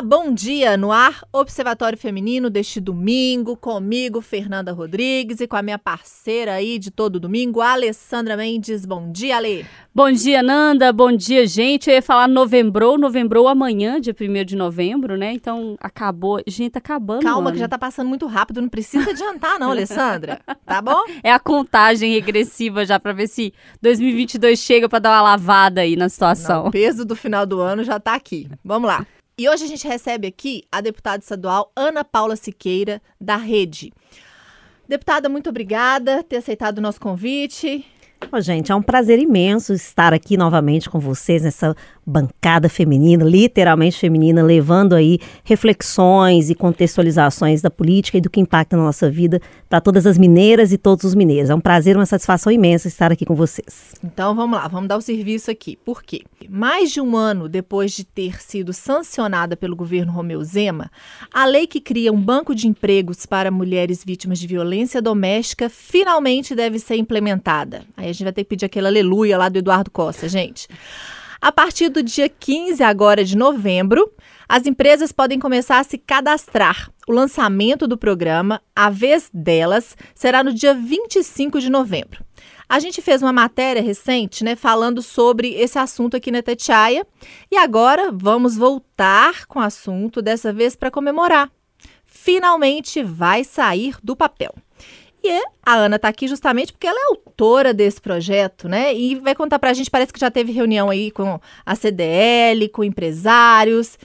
[0.00, 5.62] Olá, bom dia no ar, Observatório Feminino deste domingo, comigo, Fernanda Rodrigues, e com a
[5.62, 8.86] minha parceira aí de todo domingo, Alessandra Mendes.
[8.86, 9.66] Bom dia, Ale.
[9.94, 10.90] Bom dia, Nanda.
[10.90, 11.90] Bom dia, gente.
[11.90, 15.34] Eu ia falar novembro, novembro amanhã, dia 1 de novembro, né?
[15.34, 16.40] Então acabou.
[16.46, 17.22] Gente, tá acabando.
[17.22, 20.40] Calma, que já tá passando muito rápido, não precisa adiantar, não, Alessandra.
[20.64, 20.98] Tá bom?
[21.22, 25.94] É a contagem regressiva já para ver se 2022 chega para dar uma lavada aí
[25.94, 26.62] na situação.
[26.62, 28.48] Não, o peso do final do ano já tá aqui.
[28.64, 29.04] Vamos lá.
[29.40, 33.90] E hoje a gente recebe aqui a deputada estadual Ana Paula Siqueira, da Rede.
[34.86, 37.82] Deputada, muito obrigada por ter aceitado o nosso convite.
[38.30, 41.74] Oh, gente, é um prazer imenso estar aqui novamente com vocês nessa
[42.10, 48.76] bancada feminina, literalmente feminina, levando aí reflexões e contextualizações da política e do que impacta
[48.76, 51.48] na nossa vida para todas as mineiras e todos os mineiros.
[51.48, 53.94] É um prazer, uma satisfação imensa estar aqui com vocês.
[54.04, 55.76] Então vamos lá, vamos dar o serviço aqui.
[55.76, 56.22] Por quê?
[56.48, 60.90] Mais de um ano depois de ter sido sancionada pelo governo Romeu Zema,
[61.32, 66.54] a lei que cria um banco de empregos para mulheres vítimas de violência doméstica finalmente
[66.54, 67.82] deve ser implementada.
[67.96, 70.66] Aí a gente vai ter que pedir aquele aleluia lá do Eduardo Costa, gente.
[71.42, 74.12] A partir do dia 15 agora de novembro,
[74.46, 76.92] as empresas podem começar a se cadastrar.
[77.08, 82.22] O lançamento do programa, a vez delas, será no dia 25 de novembro.
[82.68, 87.06] A gente fez uma matéria recente, né, falando sobre esse assunto aqui na Tetiaia,
[87.50, 91.50] e agora vamos voltar com o assunto, dessa vez para comemorar.
[92.04, 94.54] Finalmente vai sair do papel.
[95.22, 98.94] E a Ana está aqui justamente porque ela é autora desse projeto, né?
[98.94, 102.68] E vai contar para a gente, parece que já teve reunião aí com a CDL,
[102.70, 103.98] com empresários.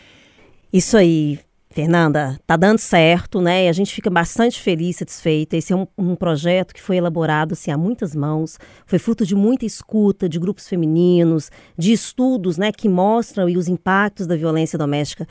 [0.71, 1.39] Isso aí,
[1.75, 3.65] Fernanda, tá dando certo, né?
[3.65, 5.57] E a gente fica bastante feliz, satisfeita.
[5.57, 9.35] Esse é um, um projeto que foi elaborado assim, a muitas mãos, foi fruto de
[9.35, 15.27] muita escuta de grupos femininos, de estudos, né, que mostram os impactos da violência doméstica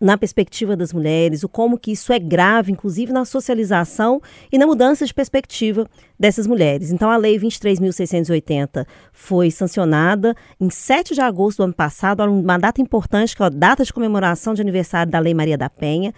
[0.00, 4.68] na perspectiva das mulheres, o como que isso é grave, inclusive na socialização e na
[4.68, 5.84] mudança de perspectiva
[6.18, 6.90] dessas mulheres.
[6.90, 12.80] Então, a Lei 23.680 foi sancionada em 7 de agosto do ano passado, uma data
[12.80, 16.12] importante, que é a data de comemoração de aniversário da Lei Maria da Penha,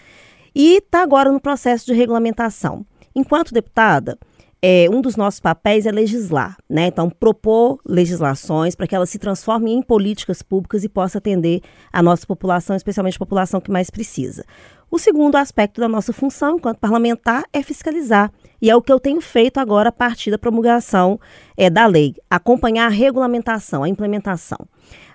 [0.54, 2.84] e está agora no processo de regulamentação.
[3.14, 4.18] Enquanto deputada,
[4.62, 6.88] é, um dos nossos papéis é legislar, né?
[6.88, 12.02] Então, propor legislações para que elas se transformem em políticas públicas e possa atender a
[12.02, 14.44] nossa população, especialmente a população que mais precisa.
[14.90, 18.32] O segundo aspecto da nossa função enquanto parlamentar é fiscalizar.
[18.60, 21.18] E é o que eu tenho feito agora a partir da promulgação
[21.56, 24.58] é, da lei, acompanhar a regulamentação, a implementação.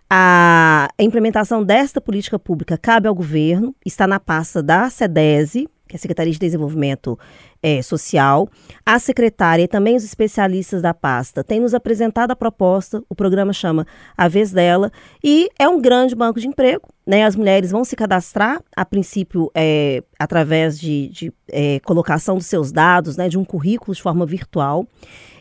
[0.09, 5.97] A, implementação desta política pública cabe ao governo, está na pasta da SEDESE, que é
[5.97, 7.17] a Secretaria de Desenvolvimento
[7.61, 8.49] é, Social.
[8.85, 13.53] A secretária e também os especialistas da pasta têm nos apresentado a proposta, o programa
[13.53, 13.85] chama
[14.17, 14.91] A Vez Dela,
[15.23, 16.87] e é um grande banco de emprego.
[17.05, 17.23] Né?
[17.23, 22.71] As mulheres vão se cadastrar, a princípio, é, através de, de é, colocação dos seus
[22.71, 24.87] dados, né, de um currículo de forma virtual,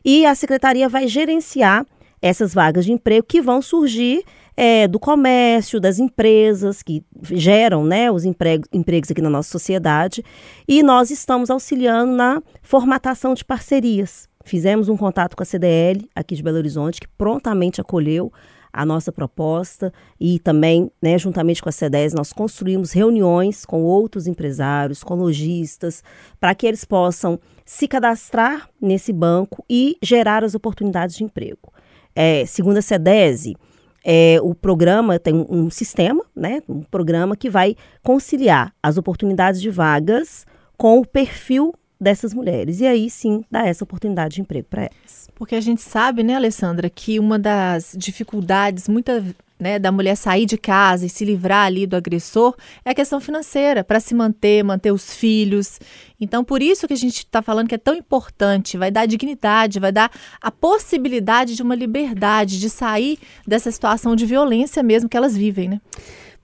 [0.04, 1.86] e a secretaria vai gerenciar
[2.20, 4.24] essas vagas de emprego que vão surgir
[4.56, 10.24] é, do comércio, das empresas que geram né, os empregos, empregos aqui na nossa sociedade.
[10.66, 14.28] E nós estamos auxiliando na formatação de parcerias.
[14.44, 18.32] Fizemos um contato com a CDL aqui de Belo Horizonte, que prontamente acolheu
[18.74, 24.26] a nossa proposta e também, né, juntamente com a CDS, nós construímos reuniões com outros
[24.26, 26.02] empresários, com lojistas,
[26.40, 31.72] para que eles possam se cadastrar nesse banco e gerar as oportunidades de emprego.
[32.16, 33.56] É, segundo a CEDESE,
[34.04, 39.60] é, o programa tem um, um, sistema, né, um programa que vai conciliar as oportunidades
[39.60, 42.80] de vagas com o perfil dessas mulheres.
[42.80, 45.28] E aí sim dá essa oportunidade de emprego para elas.
[45.34, 49.24] Porque a gente sabe, né, Alessandra, que uma das dificuldades muita,
[49.58, 52.54] né, da mulher sair de casa e se livrar ali do agressor
[52.84, 55.78] é a questão financeira, para se manter, manter os filhos.
[56.20, 59.80] Então, por isso que a gente está falando que é tão importante, vai dar dignidade,
[59.80, 60.10] vai dar
[60.40, 65.68] a possibilidade de uma liberdade, de sair dessa situação de violência mesmo que elas vivem,
[65.68, 65.80] né?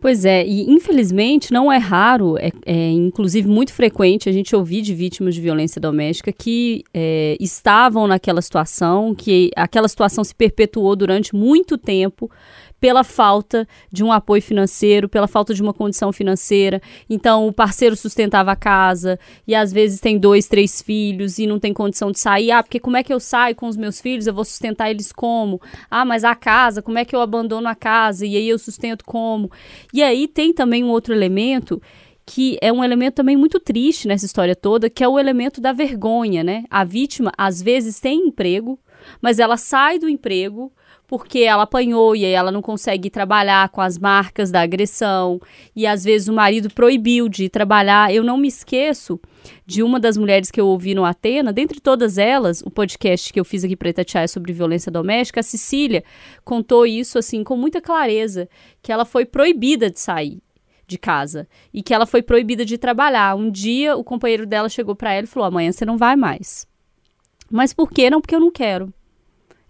[0.00, 4.80] Pois é, e infelizmente não é raro, é, é inclusive muito frequente a gente ouvir
[4.80, 10.97] de vítimas de violência doméstica que é, estavam naquela situação, que aquela situação se perpetuou
[10.97, 12.30] durante muito tempo
[12.80, 16.80] pela falta de um apoio financeiro, pela falta de uma condição financeira.
[17.09, 21.59] Então, o parceiro sustentava a casa e às vezes tem dois, três filhos e não
[21.59, 22.50] tem condição de sair.
[22.50, 24.27] Ah, porque como é que eu saio com os meus filhos?
[24.27, 25.60] Eu vou sustentar eles como?
[25.91, 28.24] Ah, mas a casa, como é que eu abandono a casa?
[28.24, 29.50] E aí eu sustento como?
[29.92, 31.80] E aí tem também um outro elemento
[32.24, 35.72] que é um elemento também muito triste nessa história toda, que é o elemento da
[35.72, 36.65] vergonha, né?
[36.71, 38.78] A vítima às vezes tem emprego,
[39.21, 40.72] mas ela sai do emprego
[41.10, 45.41] porque ela apanhou e aí ela não consegue trabalhar com as marcas da agressão,
[45.74, 48.15] e às vezes o marido proibiu de trabalhar.
[48.15, 49.18] Eu não me esqueço
[49.66, 53.41] de uma das mulheres que eu ouvi no Atena, dentre todas elas, o podcast que
[53.41, 56.04] eu fiz aqui para Itatiaia sobre violência doméstica, a Cecília
[56.45, 58.48] contou isso assim com muita clareza,
[58.80, 60.41] que ela foi proibida de sair
[60.86, 63.34] de casa e que ela foi proibida de trabalhar.
[63.34, 66.68] Um dia o companheiro dela chegou para ela e falou: "Amanhã você não vai mais".
[67.51, 68.09] Mas por quê?
[68.09, 68.95] Não porque eu não quero.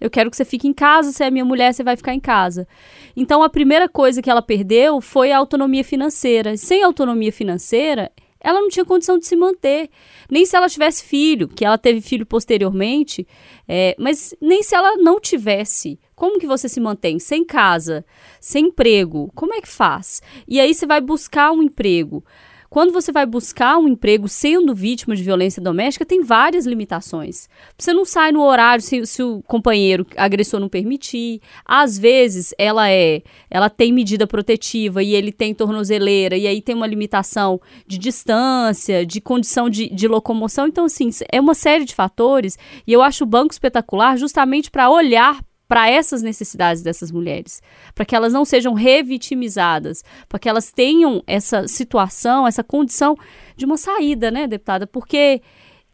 [0.00, 2.20] Eu quero que você fique em casa, você é minha mulher, você vai ficar em
[2.20, 2.66] casa.
[3.14, 6.56] Então a primeira coisa que ela perdeu foi a autonomia financeira.
[6.56, 8.10] Sem autonomia financeira,
[8.40, 9.90] ela não tinha condição de se manter.
[10.30, 13.28] Nem se ela tivesse filho, que ela teve filho posteriormente,
[13.68, 16.00] é, mas nem se ela não tivesse.
[16.16, 17.18] Como que você se mantém?
[17.18, 18.04] Sem casa,
[18.40, 20.22] sem emprego, como é que faz?
[20.48, 22.24] E aí você vai buscar um emprego.
[22.70, 27.48] Quando você vai buscar um emprego sendo vítima de violência doméstica, tem várias limitações.
[27.76, 31.40] Você não sai no horário se, se o companheiro agressor não permitir.
[31.64, 36.76] Às vezes, ela é, ela tem medida protetiva e ele tem tornozeleira, e aí tem
[36.76, 40.68] uma limitação de distância, de condição de, de locomoção.
[40.68, 42.56] Então, assim, é uma série de fatores.
[42.86, 45.40] E eu acho o banco espetacular justamente para olhar
[45.70, 47.62] para essas necessidades dessas mulheres,
[47.94, 53.14] para que elas não sejam revitimizadas, para que elas tenham essa situação, essa condição
[53.56, 54.84] de uma saída, né, deputada?
[54.84, 55.40] Porque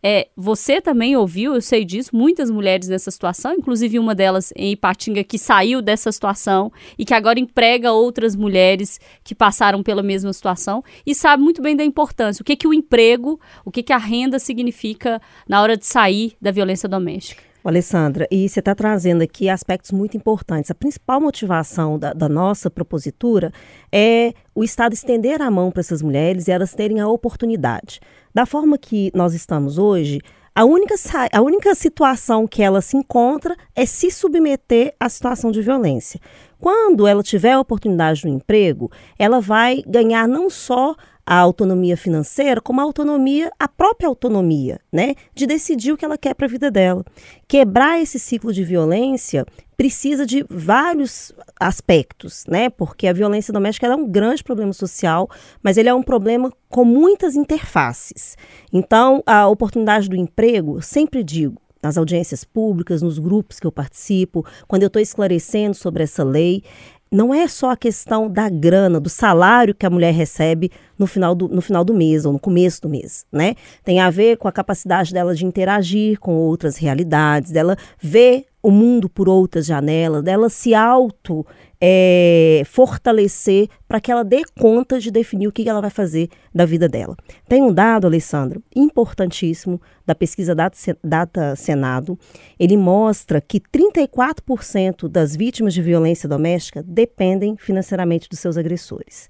[0.03, 4.73] é, você também ouviu, eu sei disso, muitas mulheres nessa situação, inclusive uma delas em
[4.73, 10.33] Ipatinga que saiu dessa situação e que agora emprega outras mulheres que passaram pela mesma
[10.33, 13.93] situação e sabe muito bem da importância, o que que o emprego, o que que
[13.93, 17.46] a renda significa na hora de sair da violência doméstica.
[17.69, 20.71] Alessandra, e você está trazendo aqui aspectos muito importantes.
[20.71, 23.53] A principal motivação da, da nossa propositura
[23.93, 28.01] é o Estado estender a mão para essas mulheres e elas terem a oportunidade.
[28.35, 30.21] Da forma que nós estamos hoje,
[30.55, 30.95] a única,
[31.33, 36.19] a única situação que ela se encontra é se submeter à situação de violência.
[36.59, 40.97] Quando ela tiver a oportunidade do emprego, ela vai ganhar não só
[41.27, 46.17] a autonomia financeira como a autonomia, a própria autonomia, né, de decidir o que ela
[46.17, 47.05] quer para a vida dela.
[47.49, 49.45] Quebrar esse ciclo de violência
[49.77, 52.71] precisa de vários aspectos, né?
[52.71, 55.29] Porque a violência doméstica é um grande problema social,
[55.63, 58.37] mas ele é um problema com muitas interfaces.
[58.73, 64.45] Então, a oportunidade do emprego, sempre digo, nas audiências públicas, nos grupos que eu participo,
[64.67, 66.65] quando eu estou esclarecendo sobre essa lei,
[67.11, 71.35] não é só a questão da grana, do salário que a mulher recebe no final
[71.35, 73.55] do, no final do mês ou no começo do mês, né?
[73.85, 78.71] Tem a ver com a capacidade dela de interagir com outras realidades, dela ver o
[78.71, 81.47] mundo por outras janelas, dela se auto
[81.81, 86.65] é, fortalecer para que ela dê conta de definir o que ela vai fazer da
[86.65, 87.17] vida dela.
[87.49, 92.19] Tem um dado, Alessandro, importantíssimo da pesquisa Data, Data Senado.
[92.59, 99.29] Ele mostra que 34% das vítimas de violência doméstica dependem financeiramente dos seus agressores.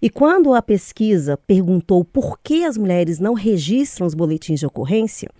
[0.00, 5.30] E quando a pesquisa perguntou por que as mulheres não registram os boletins de ocorrência,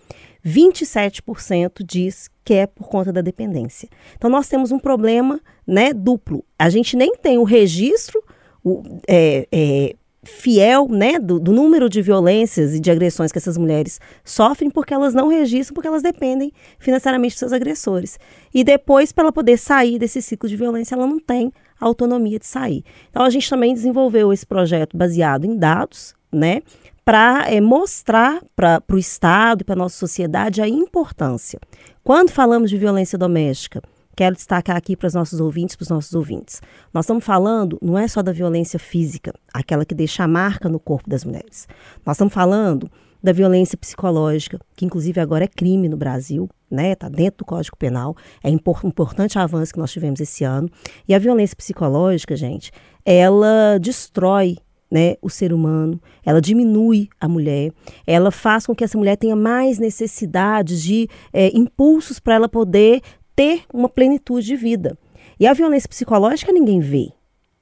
[0.47, 3.89] 27% diz que é por conta da dependência.
[4.15, 6.45] Então nós temos um problema né, duplo.
[6.57, 8.23] A gente nem tem o registro
[8.63, 13.57] o, é, é, fiel né, do, do, número de violências e de agressões que essas
[13.57, 18.19] mulheres sofrem porque elas não registram, porque elas dependem financeiramente dos seus agressores.
[18.53, 22.45] E depois, para ela poder sair desse ciclo de violência, ela não tem autonomia de
[22.45, 22.83] sair.
[23.09, 26.61] Então a gente também desenvolveu esse projeto baseado em dados, né?
[27.07, 31.57] Para é, mostrar para o Estado e para a nossa sociedade a importância.
[32.03, 33.81] Quando falamos de violência doméstica,
[34.13, 36.61] quero destacar aqui para os nossos ouvintes, para os nossos ouvintes.
[36.93, 40.81] Nós estamos falando não é só da violência física, aquela que deixa a marca no
[40.81, 41.65] corpo das mulheres.
[42.05, 42.91] Nós estamos falando
[43.23, 46.91] da violência psicológica, que inclusive agora é crime no Brasil, né?
[46.91, 48.17] Está dentro do Código Penal.
[48.43, 50.69] É um importante avanço que nós tivemos esse ano.
[51.07, 52.69] E a violência psicológica, gente,
[53.05, 54.57] ela destrói
[54.89, 57.71] né, o ser humano, ela diminui a mulher,
[58.05, 63.01] ela faz com que essa mulher tenha mais necessidades de é, impulsos para ela poder
[63.35, 64.97] ter uma plenitude de vida.
[65.39, 67.11] E a violência psicológica ninguém vê.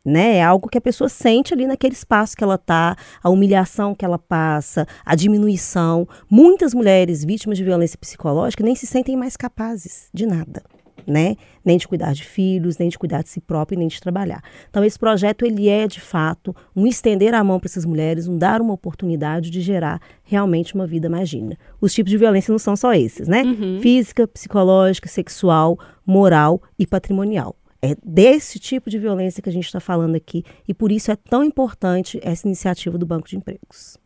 [0.06, 0.38] Né?
[0.38, 4.06] É algo que a pessoa sente ali naquele espaço que ela está, a humilhação que
[4.06, 6.08] ela passa, a diminuição.
[6.30, 10.62] Muitas mulheres vítimas de violência psicológica nem se sentem mais capazes de nada
[11.08, 11.36] né?
[11.64, 14.42] Nem de cuidar de filhos, nem de cuidar de si próprio, nem de trabalhar.
[14.70, 18.38] Então esse projeto ele é de fato um estender a mão para essas mulheres, um
[18.38, 21.58] dar uma oportunidade de gerar realmente uma vida mais digna.
[21.80, 23.44] Os tipos de violência não são só esses, né?
[23.44, 23.80] Uhum.
[23.82, 27.56] Física, psicológica, sexual, moral e patrimonial.
[27.82, 31.16] É desse tipo de violência que a gente está falando aqui e por isso é
[31.16, 33.98] tão importante essa iniciativa do Banco de Empregos.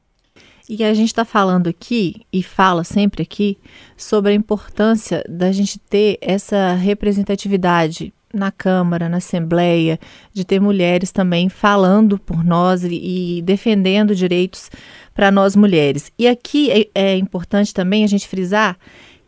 [0.71, 3.57] E a gente está falando aqui, e fala sempre aqui,
[3.97, 9.99] sobre a importância da gente ter essa representatividade na Câmara, na Assembleia,
[10.31, 14.69] de ter mulheres também falando por nós e, defendendo direitos
[15.11, 16.11] para nós mulheres.
[16.19, 18.77] E aqui é, é, importante também a gente frisar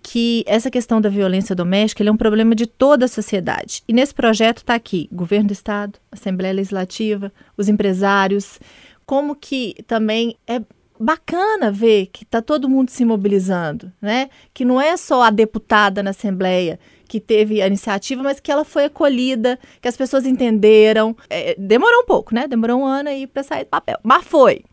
[0.04, 3.82] que essa questão da violência doméstica é um problema de toda a sociedade.
[3.88, 8.60] E nesse projeto está aqui governo do Estado, Assembleia Legislativa, os empresários,
[9.08, 10.62] como que também é
[11.02, 14.30] bacana ver que está todo mundo se mobilizando, né?
[14.54, 18.64] Que não é só a deputada na Assembleia que teve a iniciativa, mas que ela
[18.64, 21.14] foi acolhida, que as pessoas entenderam.
[21.30, 22.48] É, demorou um pouco, né?
[22.48, 24.64] Demorou um ano aí para sair do papel, mas foi.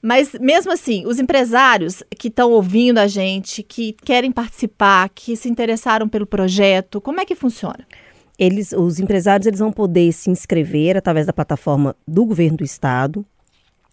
[0.00, 5.48] Mas mesmo assim, os empresários que estão ouvindo a gente, que querem participar, que se
[5.48, 7.86] interessaram pelo projeto, como é que funciona?
[8.38, 13.26] Eles, os empresários eles vão poder se inscrever através da plataforma do governo do estado,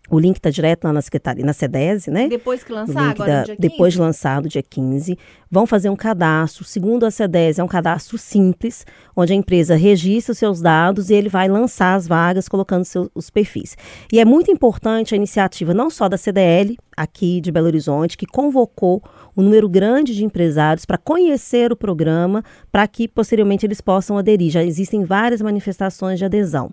[0.10, 2.28] o link está direto lá na secretaria, na SEDESE, né?
[2.28, 3.62] Depois que lançar, agora da, dia 15?
[3.62, 5.18] Depois de lançado, dia 15.
[5.50, 6.66] Vão fazer um cadastro.
[6.66, 11.14] Segundo a SEDESE, é um cadastro simples, onde a empresa registra os seus dados e
[11.14, 13.78] ele vai lançar as vagas colocando seus, os perfis.
[14.12, 18.26] E é muito importante a iniciativa não só da CDL, aqui de Belo Horizonte, que
[18.26, 19.02] convocou
[19.38, 24.52] um número grande de empresários para conhecer o programa, para que posteriormente eles possam aderir.
[24.52, 26.72] Já existem várias manifestações de adesão.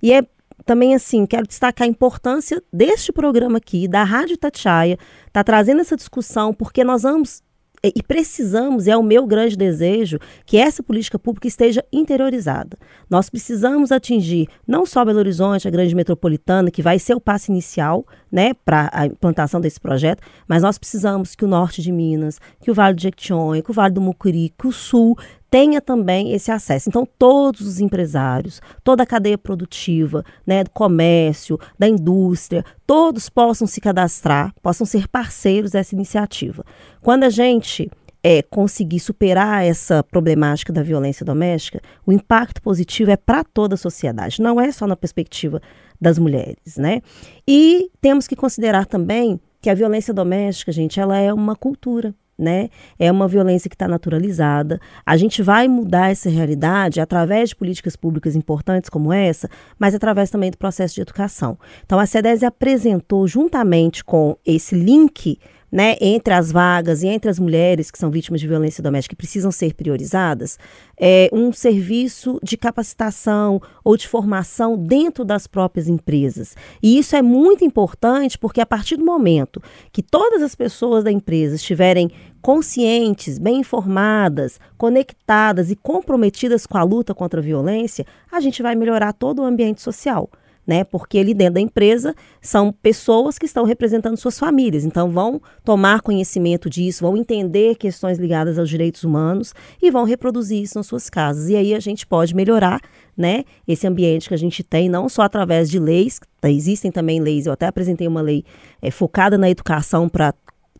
[0.00, 0.22] E é
[0.68, 4.98] também, assim, quero destacar a importância deste programa aqui, da Rádio Tatiaia,
[5.32, 7.42] tá trazendo essa discussão, porque nós vamos
[7.82, 12.76] e precisamos, e é o meu grande desejo, que essa política pública esteja interiorizada.
[13.08, 17.50] Nós precisamos atingir não só Belo Horizonte, a grande metropolitana, que vai ser o passo
[17.50, 22.40] inicial né, para a implantação desse projeto, mas nós precisamos que o norte de Minas,
[22.60, 25.16] que o Vale do Jequitinhonha, que o Vale do Mucuri, que o sul
[25.50, 26.88] tenha também esse acesso.
[26.88, 33.66] Então, todos os empresários, toda a cadeia produtiva, né, do comércio, da indústria, todos possam
[33.66, 36.64] se cadastrar, possam ser parceiros dessa iniciativa.
[37.00, 37.90] Quando a gente
[38.22, 43.78] é, conseguir superar essa problemática da violência doméstica, o impacto positivo é para toda a
[43.78, 45.60] sociedade, não é só na perspectiva
[46.00, 47.00] das mulheres, né?
[47.46, 52.70] E temos que considerar também que a violência doméstica, gente, ela é uma cultura né?
[52.98, 54.80] É uma violência que está naturalizada.
[55.04, 60.30] A gente vai mudar essa realidade através de políticas públicas importantes como essa, mas através
[60.30, 61.58] também do processo de educação.
[61.84, 65.38] Então, a CEDES apresentou, juntamente com esse link
[65.70, 69.18] né, entre as vagas e entre as mulheres que são vítimas de violência doméstica que
[69.18, 70.58] precisam ser priorizadas,
[70.98, 76.56] é, um serviço de capacitação ou de formação dentro das próprias empresas.
[76.82, 81.12] E isso é muito importante porque a partir do momento que todas as pessoas da
[81.12, 88.40] empresa estiverem conscientes, bem informadas, conectadas e comprometidas com a luta contra a violência, a
[88.40, 90.30] gente vai melhorar todo o ambiente social
[90.68, 90.84] né?
[90.84, 96.02] Porque ali dentro da empresa são pessoas que estão representando suas famílias, então vão tomar
[96.02, 101.08] conhecimento disso, vão entender questões ligadas aos direitos humanos e vão reproduzir isso nas suas
[101.08, 101.48] casas.
[101.48, 102.82] E aí a gente pode melhorar,
[103.16, 103.44] né?
[103.66, 107.52] Esse ambiente que a gente tem, não só através de leis, existem também leis, eu
[107.54, 108.44] até apresentei uma lei
[108.82, 110.34] é, focada na educação para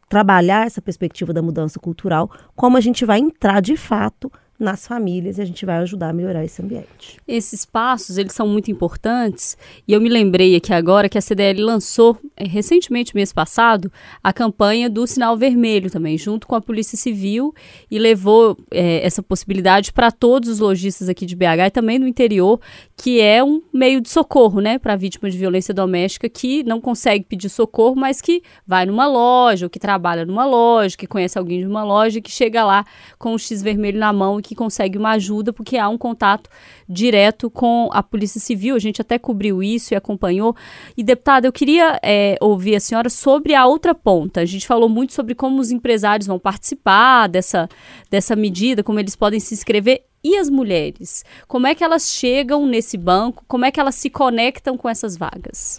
[0.08, 5.38] trabalhar essa perspectiva da mudança cultural, como a gente vai entrar de fato nas famílias
[5.38, 7.18] e a gente vai ajudar a melhorar esse ambiente.
[7.28, 11.62] Esses passos, eles são muito importantes e eu me lembrei aqui agora que a CDL
[11.62, 16.98] lançou é, recentemente, mês passado, a campanha do sinal vermelho também, junto com a Polícia
[16.98, 17.54] Civil
[17.88, 22.08] e levou é, essa possibilidade para todos os lojistas aqui de BH e também no
[22.08, 22.60] interior,
[22.96, 27.24] que é um meio de socorro, né, para vítima de violência doméstica que não consegue
[27.24, 31.60] pedir socorro, mas que vai numa loja, ou que trabalha numa loja, que conhece alguém
[31.60, 32.84] de uma loja, que chega lá
[33.18, 36.48] com o X vermelho na mão que consegue uma ajuda, porque há um contato
[36.88, 38.74] direto com a Polícia Civil.
[38.74, 40.56] A gente até cobriu isso e acompanhou.
[40.96, 44.40] E, deputada, eu queria é, ouvir a senhora sobre a outra ponta.
[44.40, 47.68] A gente falou muito sobre como os empresários vão participar dessa,
[48.10, 50.02] dessa medida, como eles podem se inscrever.
[50.24, 51.24] E as mulheres?
[51.46, 53.44] Como é que elas chegam nesse banco?
[53.46, 55.78] Como é que elas se conectam com essas vagas?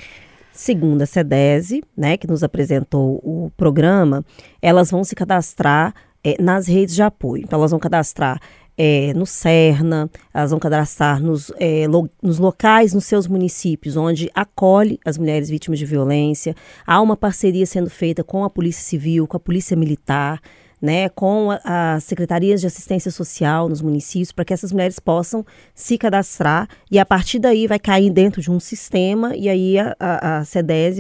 [0.53, 4.23] Segundo a SEDESE, né, que nos apresentou o programa,
[4.61, 7.43] elas vão se cadastrar é, nas redes de apoio.
[7.43, 8.39] Então, elas vão cadastrar
[8.81, 14.31] é, no CERNA, elas vão cadastrar nos, é, lo, nos locais, nos seus municípios, onde
[14.33, 16.55] acolhe as mulheres vítimas de violência.
[16.88, 20.39] Há uma parceria sendo feita com a Polícia Civil, com a Polícia Militar,
[20.81, 25.45] né, com as secretarias de assistência social nos municípios, para que essas mulheres possam
[25.75, 29.93] se cadastrar e a partir daí vai cair dentro de um sistema e aí a,
[30.00, 30.43] a, a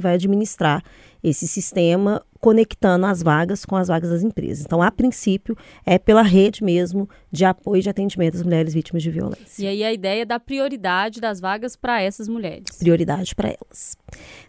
[0.01, 0.83] vai administrar
[1.23, 4.63] esse sistema conectando as vagas com as vagas das empresas.
[4.65, 9.11] Então, a princípio, é pela rede mesmo de apoio de atendimento às mulheres vítimas de
[9.11, 9.63] violência.
[9.63, 12.77] E aí a ideia é dar prioridade das vagas para essas mulheres.
[12.77, 13.97] Prioridade para elas.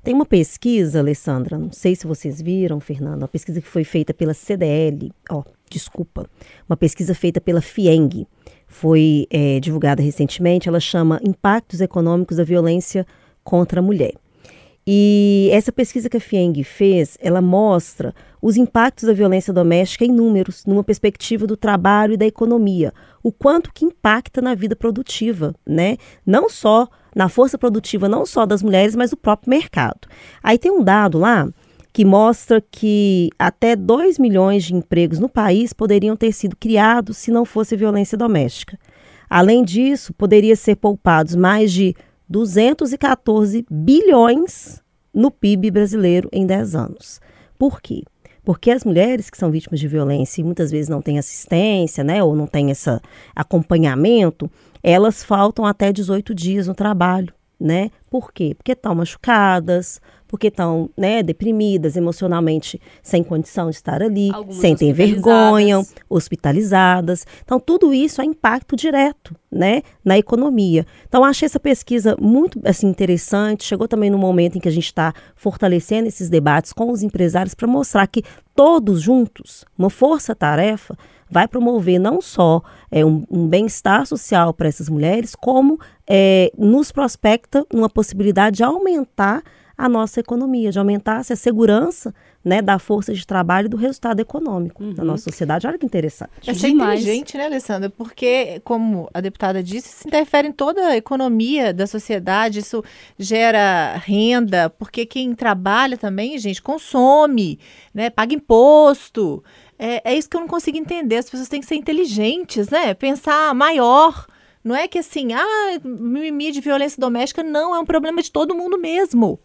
[0.05, 4.15] Tem uma pesquisa, Alessandra, não sei se vocês viram, Fernando, uma pesquisa que foi feita
[4.15, 6.29] pela CDL, ó, desculpa,
[6.69, 8.27] uma pesquisa feita pela FIENG,
[8.67, 13.05] foi é, divulgada recentemente, ela chama Impactos Econômicos da Violência
[13.43, 14.15] contra a Mulher.
[14.93, 20.11] E essa pesquisa que a FIENG fez, ela mostra os impactos da violência doméstica em
[20.11, 22.93] números, numa perspectiva do trabalho e da economia,
[23.23, 25.97] o quanto que impacta na vida produtiva, né?
[26.27, 30.09] Não só na força produtiva, não só das mulheres, mas do próprio mercado.
[30.43, 31.49] Aí tem um dado lá
[31.93, 37.31] que mostra que até 2 milhões de empregos no país poderiam ter sido criados se
[37.31, 38.77] não fosse violência doméstica.
[39.29, 41.95] Além disso, poderia ser poupados mais de
[42.31, 44.81] 214 bilhões
[45.13, 47.21] no PIB brasileiro em 10 anos.
[47.59, 48.05] Por quê?
[48.45, 52.23] Porque as mulheres que são vítimas de violência e muitas vezes não têm assistência, né,
[52.23, 52.89] ou não têm esse
[53.35, 54.49] acompanhamento,
[54.81, 57.91] elas faltam até 18 dias no trabalho, né?
[58.09, 58.55] Por quê?
[58.57, 64.93] Porque estão machucadas, porque estão né, deprimidas emocionalmente, sem condição de estar ali, Algumas sentem
[64.93, 67.27] vergonha, hospitalizadas.
[67.45, 70.87] Então, tudo isso é impacto direto né, na economia.
[71.09, 73.65] Então, achei essa pesquisa muito assim, interessante.
[73.65, 77.53] Chegou também no momento em que a gente está fortalecendo esses debates com os empresários
[77.53, 78.23] para mostrar que
[78.55, 80.97] todos juntos, uma força-tarefa,
[81.29, 86.93] vai promover não só é, um, um bem-estar social para essas mulheres, como é, nos
[86.93, 89.43] prospecta uma possibilidade de aumentar
[89.85, 94.21] a nossa economia, de aumentar a segurança né, da força de trabalho e do resultado
[94.21, 94.95] econômico uhum.
[94.95, 95.67] da nossa sociedade.
[95.67, 96.31] Olha que interessante.
[96.47, 97.91] É ser inteligente, né, Alessandra?
[97.91, 102.83] Porque, como a deputada disse, isso interfere em toda a economia da sociedade, isso
[103.19, 107.59] gera renda, porque quem trabalha também, gente, consome,
[107.93, 109.43] né, paga imposto.
[109.79, 111.17] É, é isso que eu não consigo entender.
[111.17, 112.93] As pessoas têm que ser inteligentes, né?
[112.93, 114.27] Pensar maior.
[114.63, 118.55] Não é que assim, ah, mimimi de violência doméstica não é um problema de todo
[118.55, 119.41] mundo mesmo.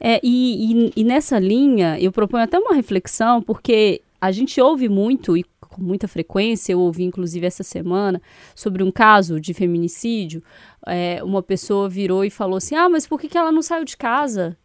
[0.00, 4.88] É, e, e, e nessa linha, eu proponho até uma reflexão, porque a gente ouve
[4.88, 5.44] muito e
[5.78, 8.20] com muita frequência, eu ouvi inclusive essa semana,
[8.54, 10.42] sobre um caso de feminicídio.
[10.86, 13.84] É, uma pessoa virou e falou assim: Ah, mas por que, que ela não saiu
[13.84, 14.56] de casa?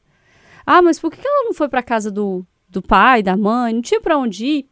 [0.66, 3.74] Ah, mas por que, que ela não foi para casa do, do pai, da mãe?
[3.74, 4.66] Não tinha para onde ir.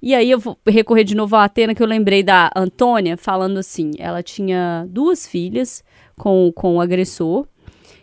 [0.00, 3.58] E aí eu vou recorrer de novo à Atena, que eu lembrei da Antônia falando
[3.58, 5.82] assim: ela tinha duas filhas
[6.16, 7.46] com, com o agressor.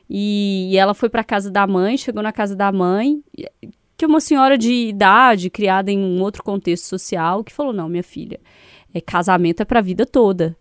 [0.10, 3.24] E, e ela foi para casa da mãe, chegou na casa da mãe,
[3.98, 7.90] que é uma senhora de idade, criada em um outro contexto social, que falou: "Não,
[7.90, 8.40] minha filha,
[8.94, 10.56] é casamento é para a vida toda.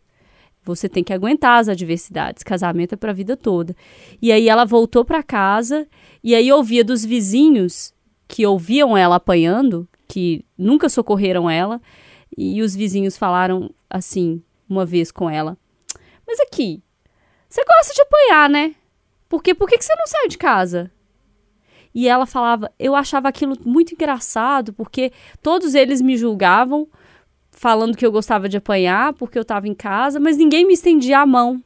[0.64, 2.42] Você tem que aguentar as adversidades.
[2.42, 3.76] Casamento é para a vida toda".
[4.20, 5.87] E aí ela voltou para casa
[6.22, 7.92] e aí ouvia dos vizinhos
[8.26, 11.80] que ouviam ela apanhando, que nunca socorreram ela,
[12.37, 15.59] e os vizinhos falaram assim uma vez com ela:
[16.26, 16.83] "Mas aqui,
[17.48, 18.74] você gosta de apanhar, né?"
[19.35, 20.92] Porque por que, que você não saiu de casa?
[21.92, 25.11] E ela falava, eu achava aquilo muito engraçado, porque
[25.42, 26.87] todos eles me julgavam,
[27.51, 31.18] falando que eu gostava de apanhar, porque eu estava em casa, mas ninguém me estendia
[31.18, 31.61] a mão.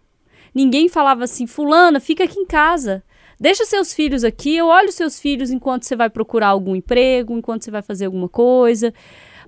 [0.55, 3.03] Ninguém falava assim, fulana, fica aqui em casa.
[3.39, 7.65] Deixa seus filhos aqui, eu olho seus filhos enquanto você vai procurar algum emprego, enquanto
[7.65, 8.95] você vai fazer alguma coisa.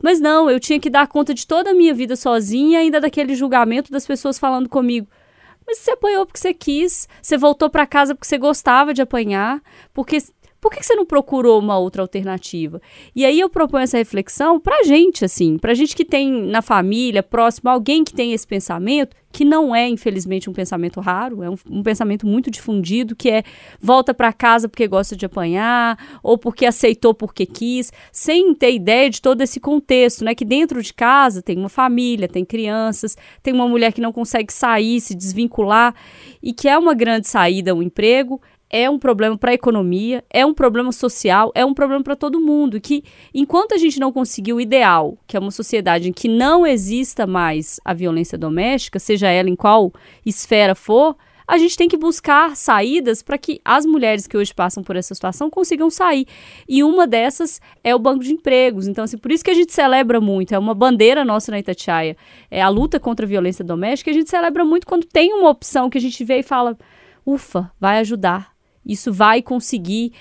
[0.03, 3.35] Mas não, eu tinha que dar conta de toda a minha vida sozinha, ainda daquele
[3.35, 5.09] julgamento das pessoas falando comigo.
[5.71, 9.63] Mas você apanhou porque você quis, você voltou para casa porque você gostava de apanhar,
[9.95, 10.19] porque
[10.61, 12.81] por que você não procurou uma outra alternativa?
[13.15, 17.23] E aí eu proponho essa reflexão pra gente, assim, pra gente que tem na família,
[17.23, 21.55] próximo, alguém que tem esse pensamento, que não é, infelizmente, um pensamento raro, é um,
[21.71, 23.43] um pensamento muito difundido, que é
[23.81, 29.09] volta para casa porque gosta de apanhar, ou porque aceitou porque quis, sem ter ideia
[29.09, 30.35] de todo esse contexto, né?
[30.35, 34.53] Que dentro de casa tem uma família, tem crianças, tem uma mulher que não consegue
[34.53, 35.95] sair, se desvincular,
[36.43, 38.41] e que é uma grande saída o emprego,
[38.71, 42.41] é um problema para a economia, é um problema social, é um problema para todo
[42.41, 42.81] mundo.
[42.81, 43.03] Que
[43.35, 47.27] enquanto a gente não conseguir o ideal, que é uma sociedade em que não exista
[47.27, 49.93] mais a violência doméstica, seja ela em qual
[50.25, 51.17] esfera for,
[51.51, 55.13] a gente tem que buscar saídas para que as mulheres que hoje passam por essa
[55.17, 56.25] situação consigam sair.
[56.69, 58.87] E uma dessas é o banco de empregos.
[58.87, 62.17] Então, assim, por isso que a gente celebra muito, é uma bandeira nossa na Itatiaia,
[62.49, 65.91] é a luta contra a violência doméstica, a gente celebra muito quando tem uma opção
[65.91, 66.79] que a gente vê e fala,
[67.27, 68.53] ufa, vai ajudar
[68.93, 70.13] isso vai conseguir,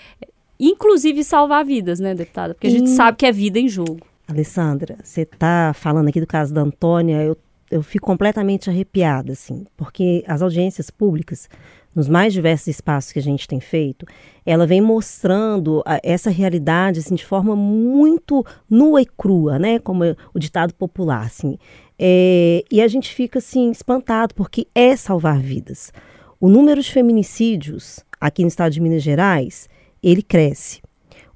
[0.60, 2.54] inclusive, salvar vidas, né, deputada?
[2.54, 4.00] Porque a gente sabe que é vida em jogo.
[4.28, 7.36] Alessandra, você está falando aqui do caso da Antônia, eu,
[7.72, 11.50] eu fico completamente arrepiada, assim, porque as audiências públicas,
[11.96, 14.06] nos mais diversos espaços que a gente tem feito,
[14.46, 20.04] ela vem mostrando a, essa realidade, assim, de forma muito nua e crua, né, como
[20.32, 21.58] o ditado popular, assim.
[21.98, 25.92] É, e a gente fica, assim, espantado, porque é salvar vidas.
[26.40, 29.70] O número de feminicídios aqui no estado de Minas Gerais,
[30.02, 30.82] ele cresce.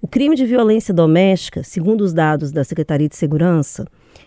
[0.02, 3.86] O crime de violência doméstica, segundo os dados da Secretaria de Segurança,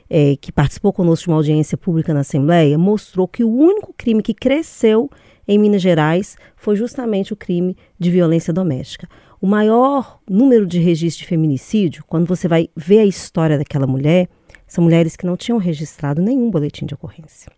[0.09, 4.23] é, que participou conosco de uma audiência pública na Assembleia, mostrou que o único crime
[4.23, 5.11] que cresceu
[5.47, 9.09] em Minas Gerais foi justamente o crime de violência doméstica.
[9.41, 14.29] O maior número de registros de feminicídio, quando você vai ver a história daquela mulher,
[14.67, 17.53] são mulheres que não tinham registrado nenhum boletim de ocorrência.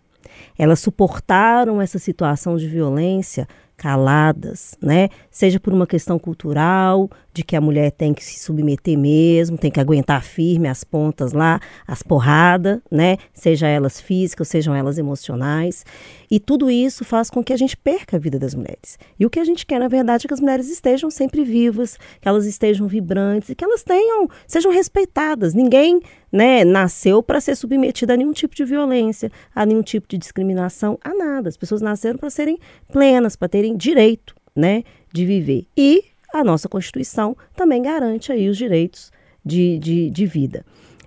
[0.59, 3.47] Elas suportaram essa situação de violência
[3.79, 5.09] caladas, né?
[5.31, 9.71] Seja por uma questão cultural, de que a mulher tem que se submeter mesmo, tem
[9.71, 13.17] que aguentar firme as pontas lá, as porradas, né?
[13.33, 15.87] Seja elas físicas, sejam elas emocionais.
[16.29, 18.99] E tudo isso faz com que a gente perca a vida das mulheres.
[19.19, 21.97] E o que a gente quer, na verdade, é que as mulheres estejam sempre vivas,
[22.21, 25.55] que elas estejam vibrantes e que elas tenham, sejam respeitadas.
[25.55, 26.01] Ninguém,
[26.33, 30.99] né, nasceu para ser submetida a nenhum tipo de violência, a nenhum tipo de discriminação,
[31.05, 31.49] a nada.
[31.49, 32.59] As pessoas nasceram para serem
[32.93, 35.67] plenas, para terem direito, né, de viver.
[35.77, 39.11] E a nossa Constituição também garante aí os direitos
[39.45, 40.65] de, de, de vida.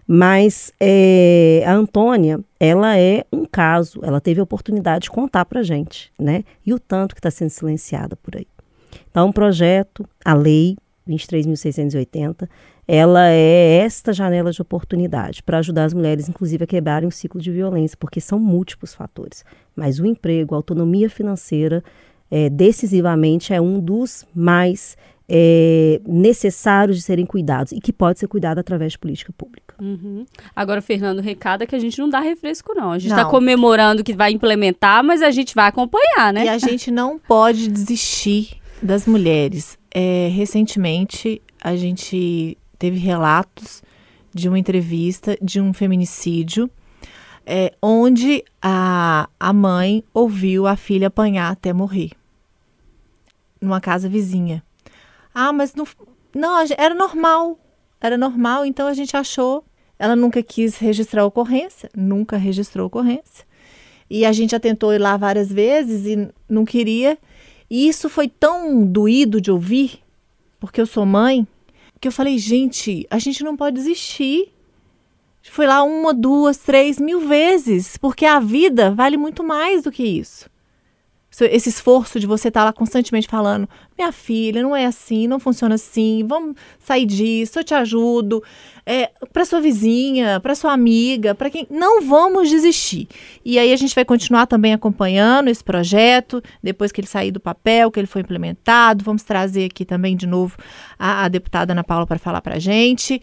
[0.08, 5.63] Mas é, a Antônia, ela é um caso, ela teve a oportunidade de contar para
[5.63, 6.43] gente, né?
[6.65, 8.47] E o tanto que está sendo silenciada por aí.
[9.10, 10.76] Então, o projeto, a lei
[11.08, 12.50] 23.680,
[12.88, 17.39] ela é esta janela de oportunidade para ajudar as mulheres, inclusive, a quebrarem o ciclo
[17.39, 19.45] de violência, porque são múltiplos fatores.
[19.74, 21.84] Mas o emprego, a autonomia financeira,
[22.32, 24.96] é, decisivamente é um dos mais
[25.34, 29.76] é, necessários de serem cuidados e que pode ser cuidado através de política pública.
[29.80, 30.26] Uhum.
[30.56, 32.91] Agora, Fernando, o recado é que a gente não dá refresco, não.
[32.91, 36.46] A gente está comemorando que vai implementar, mas a gente vai acompanhar, né?
[36.46, 39.78] E a gente não pode desistir das mulheres.
[39.94, 43.82] É, recentemente, a gente teve relatos
[44.34, 46.70] de uma entrevista de um feminicídio
[47.46, 52.12] é, onde a, a mãe ouviu a filha apanhar até morrer
[53.62, 54.63] numa casa vizinha.
[55.34, 55.88] Ah, mas não,
[56.34, 57.60] não, era normal.
[58.02, 59.63] Era normal, então a gente achou.
[60.00, 63.45] Ela nunca quis registrar a ocorrência, nunca registrou a ocorrência.
[64.10, 67.17] E a gente já tentou ir lá várias vezes e não queria.
[67.69, 70.00] E isso foi tão doído de ouvir,
[70.60, 71.47] porque eu sou mãe,
[72.02, 74.52] que eu falei, gente, a gente não pode desistir.
[75.43, 80.04] Foi lá uma, duas, três mil vezes, porque a vida vale muito mais do que
[80.04, 80.51] isso
[81.39, 83.67] esse esforço de você estar tá lá constantemente falando:
[83.98, 88.44] minha filha, não é assim, não funciona assim, vamos sair disso, eu te ajudo.
[88.86, 91.67] É, para sua vizinha, para sua amiga, para quem.
[91.70, 93.08] Não vamos desistir.
[93.46, 97.39] E aí a gente vai continuar também acompanhando esse projeto, depois que ele sair do
[97.39, 99.04] papel, que ele foi implementado.
[99.04, 100.58] Vamos trazer aqui também de novo
[100.98, 103.22] a, a deputada Ana Paula para falar para gente.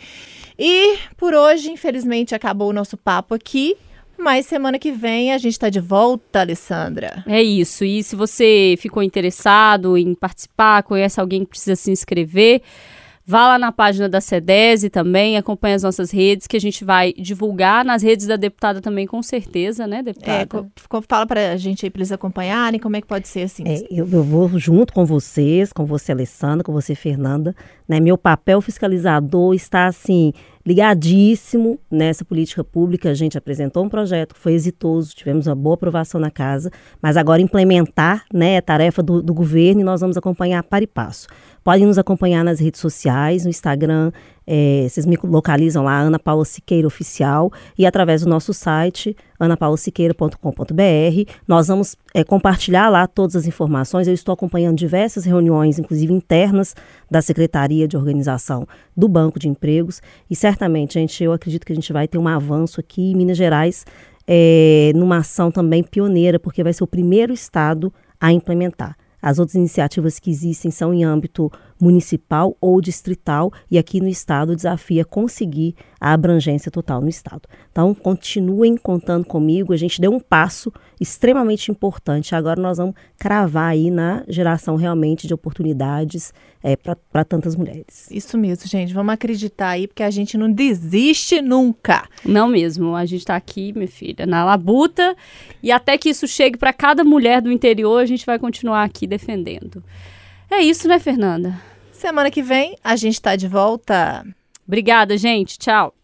[0.59, 3.77] E por hoje, infelizmente, acabou o nosso papo aqui.
[4.19, 7.23] Mas semana que vem a gente está de volta, Alessandra.
[7.27, 7.85] É isso.
[7.85, 12.63] E se você ficou interessado em participar, conhece alguém que precisa se inscrever,
[13.31, 17.13] Vá lá na página da SEDESE também, acompanhe as nossas redes, que a gente vai
[17.13, 20.49] divulgar nas redes da deputada também, com certeza, né, deputada?
[20.51, 23.65] É, fala para a gente aí, para eles acompanharem, como é que pode ser assim?
[23.67, 27.55] É, eu, eu, vou junto com vocês, com você, Alessandra, com você, Fernanda,
[27.87, 30.33] né, meu papel fiscalizador está, assim,
[30.69, 33.09] ligadíssimo nessa política pública.
[33.09, 37.17] A gente apresentou um projeto que foi exitoso, tivemos uma boa aprovação na casa, mas
[37.17, 41.27] agora implementar né, é tarefa do, do governo e nós vamos acompanhar para e passo.
[41.65, 44.13] Podem nos acompanhar nas redes sociais, no Instagram,
[44.51, 51.33] é, vocês me localizam lá, Ana Paula Siqueira Oficial, e através do nosso site, anapaulasiqueira.com.br.
[51.47, 54.09] Nós vamos é, compartilhar lá todas as informações.
[54.09, 56.75] Eu estou acompanhando diversas reuniões, inclusive internas,
[57.11, 61.77] da Secretaria de Organização do Banco de Empregos, e certamente, gente, eu acredito que a
[61.77, 63.85] gente vai ter um avanço aqui em Minas Gerais,
[64.27, 68.97] é, numa ação também pioneira, porque vai ser o primeiro estado a implementar.
[69.21, 74.53] As outras iniciativas que existem são em âmbito municipal ou distrital, e aqui no estado
[74.53, 77.43] o desafio é conseguir a abrangência total no estado.
[77.71, 82.35] Então, continuem contando comigo, a gente deu um passo extremamente importante.
[82.35, 88.09] Agora nós vamos cravar aí na geração realmente de oportunidades é, para tantas mulheres.
[88.11, 88.93] Isso mesmo, gente.
[88.93, 92.09] Vamos acreditar aí, porque a gente não desiste nunca.
[92.25, 92.95] Não mesmo.
[92.95, 95.17] A gente está aqui, minha filha, na labuta,
[95.63, 99.07] e até que isso chegue para cada mulher do interior, a gente vai continuar aqui
[99.07, 99.83] defendendo.
[100.51, 101.61] É isso, né, Fernanda?
[101.93, 104.25] Semana que vem a gente está de volta.
[104.67, 105.59] Obrigada, gente.
[105.59, 105.98] Tchau.